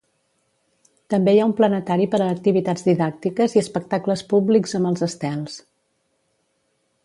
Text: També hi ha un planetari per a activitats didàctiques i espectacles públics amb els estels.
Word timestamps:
També 1.13 1.35
hi 1.35 1.41
ha 1.41 1.45
un 1.49 1.53
planetari 1.59 2.07
per 2.15 2.21
a 2.21 2.29
activitats 2.37 2.87
didàctiques 2.89 3.55
i 3.57 3.61
espectacles 3.63 4.27
públics 4.33 4.77
amb 4.81 4.93
els 4.93 5.07
estels. 5.11 5.63